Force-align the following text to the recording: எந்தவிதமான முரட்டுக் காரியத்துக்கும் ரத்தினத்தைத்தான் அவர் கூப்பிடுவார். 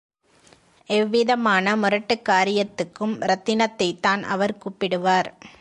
எந்தவிதமான 0.85 1.75
முரட்டுக் 1.75 2.27
காரியத்துக்கும் 2.29 3.15
ரத்தினத்தைத்தான் 3.21 4.23
அவர் 4.23 4.57
கூப்பிடுவார். 4.57 5.41